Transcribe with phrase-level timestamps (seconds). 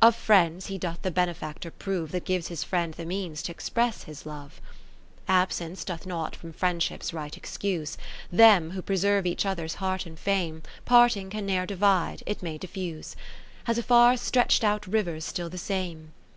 [0.00, 4.04] Of friends he doth the benefactor prove, That gives his friend the means t' express
[4.04, 4.60] his love.
[5.26, 7.98] XIV Absence doth not from Friendship's right excuse:
[8.30, 12.56] Them who preserve each other's heart and fame, 80 Parting can ne'er divide, it may
[12.56, 13.16] diffuse;
[13.66, 16.12] As a far stretch'd out river 's still the same.